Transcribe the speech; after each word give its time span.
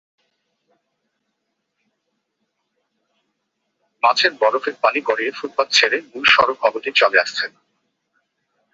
মাছের 4.03 4.33
বরফের 4.41 4.75
পানি 4.83 4.99
গড়িয়ে 5.01 5.31
ফুটপাত 5.31 5.67
ছেড়ে 5.71 5.97
মূল 6.09 6.25
সড়ক 6.33 6.57
অবধি 6.67 6.91
চলে 6.95 7.17
আসছে। 7.19 7.45